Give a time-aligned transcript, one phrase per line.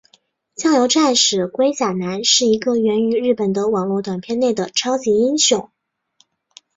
[0.55, 5.69] 酱油战士龟甲男是一个源于日本的网络短片内的超级英雄。